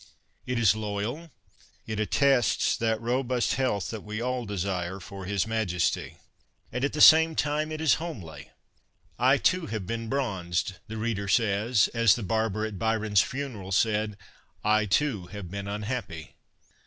It 0.47 0.57
is 0.57 0.75
loyal, 0.75 1.29
it 1.85 1.99
attests 1.99 2.75
that 2.75 2.99
robust 2.99 3.53
health 3.53 3.91
that 3.91 4.01
we 4.01 4.19
all 4.19 4.47
desire 4.47 4.99
for 4.99 5.25
his 5.25 5.45
Majesty, 5.45 6.17
and 6.71 6.83
at 6.83 6.93
the 6.93 7.01
same 7.01 7.35
time 7.35 7.71
it 7.71 7.79
is 7.79 7.93
homely." 8.01 8.49
I, 9.19 9.37
too, 9.37 9.67
have 9.67 9.85
been 9.85 10.09
bronzed," 10.09 10.77
the 10.87 10.97
reader 10.97 11.27
says, 11.27 11.87
as 11.93 12.15
the 12.15 12.23
barber 12.23 12.65
at 12.65 12.79
Byron's 12.79 13.21
funeral 13.21 13.71
said," 13.71 14.17
I, 14.63 14.87
too, 14.87 15.27
have 15.27 15.51
been 15.51 15.67
unhappy." 15.67 16.33